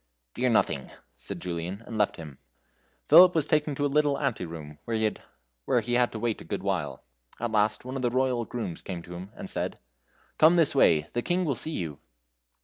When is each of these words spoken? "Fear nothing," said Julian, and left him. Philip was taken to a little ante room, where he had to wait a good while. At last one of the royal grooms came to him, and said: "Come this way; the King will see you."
"Fear 0.33 0.49
nothing," 0.49 0.89
said 1.15 1.39
Julian, 1.39 1.83
and 1.85 1.95
left 1.95 2.15
him. 2.15 2.39
Philip 3.05 3.35
was 3.35 3.45
taken 3.45 3.75
to 3.75 3.85
a 3.85 3.85
little 3.85 4.17
ante 4.19 4.45
room, 4.47 4.79
where 4.85 4.97
he 5.79 5.93
had 5.93 6.11
to 6.11 6.17
wait 6.17 6.41
a 6.41 6.43
good 6.43 6.63
while. 6.63 7.03
At 7.39 7.51
last 7.51 7.85
one 7.85 7.95
of 7.95 8.01
the 8.01 8.09
royal 8.09 8.43
grooms 8.45 8.81
came 8.81 9.03
to 9.03 9.13
him, 9.13 9.29
and 9.35 9.47
said: 9.47 9.79
"Come 10.39 10.55
this 10.55 10.73
way; 10.73 11.01
the 11.13 11.21
King 11.21 11.45
will 11.45 11.53
see 11.53 11.69
you." 11.77 11.99